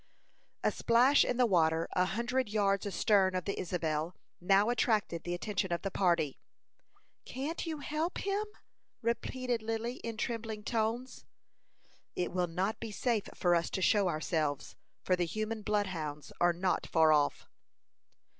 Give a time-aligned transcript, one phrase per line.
[0.63, 5.35] A splash in the water a hundred yards astern of the Isabel now attracted the
[5.35, 6.39] attention of the party.
[7.23, 8.45] "Can't you help him?"
[9.03, 11.23] repeated Lily, in trembling tones.
[12.15, 16.51] "It will not be safe for us to show ourselves, for the human bloodhounds are
[16.51, 17.47] not far off."